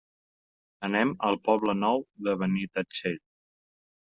[0.87, 3.21] Anem al Poble Nou de Benitatxell.